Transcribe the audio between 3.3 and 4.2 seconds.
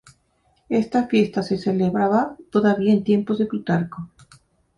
de Plutarco.